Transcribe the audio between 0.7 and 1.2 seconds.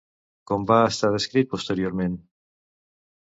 estar